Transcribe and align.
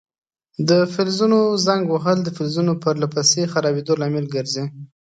د 0.69 0.71
فلزونو 0.93 1.39
زنګ 1.65 1.83
وهل 1.93 2.17
د 2.23 2.29
فلزونو 2.37 2.73
پر 2.83 2.93
له 3.01 3.07
پسې 3.13 3.41
خرابیدو 3.51 3.99
لامل 4.01 4.25
ګرځي. 4.35 4.65